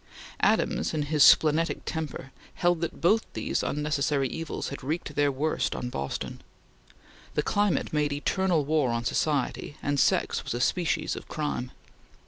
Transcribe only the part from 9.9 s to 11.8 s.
sex was a species of crime.